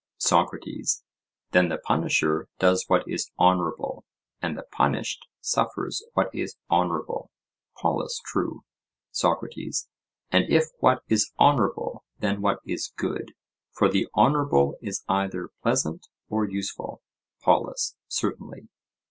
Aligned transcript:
SOCRATES: 0.17 1.03
Then 1.51 1.69
the 1.69 1.77
punisher 1.77 2.49
does 2.57 2.85
what 2.87 3.07
is 3.07 3.29
honourable, 3.39 4.03
and 4.41 4.57
the 4.57 4.63
punished 4.63 5.27
suffers 5.41 6.03
what 6.15 6.33
is 6.33 6.57
honourable? 6.71 7.29
POLUS: 7.77 8.19
True. 8.25 8.63
SOCRATES: 9.11 9.89
And 10.31 10.45
if 10.49 10.63
what 10.79 11.03
is 11.07 11.31
honourable, 11.39 12.03
then 12.17 12.41
what 12.41 12.61
is 12.65 12.91
good, 12.97 13.33
for 13.73 13.89
the 13.89 14.07
honourable 14.17 14.75
is 14.81 15.03
either 15.07 15.51
pleasant 15.61 16.07
or 16.29 16.49
useful? 16.49 17.03
POLUS: 17.43 17.95
Certainly. 18.07 18.69